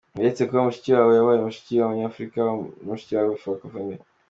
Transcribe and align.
Uretse 0.19 0.41
kuba 0.47 0.65
Mushikiwabo 0.67 1.11
yabaye 1.13 1.37
Mushiki 1.45 1.71
w’Abanyafurika 1.79 2.39
na 2.45 2.51
Mushiki 2.87 3.13
wa 3.15 3.39
Francophonie. 3.41 3.99